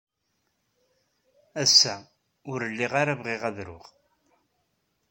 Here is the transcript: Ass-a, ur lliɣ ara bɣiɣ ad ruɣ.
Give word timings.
Ass-a, 1.61 1.95
ur 2.51 2.61
lliɣ 2.71 2.93
ara 3.01 3.19
bɣiɣ 3.19 3.41
ad 3.49 3.57
ruɣ. 3.67 3.85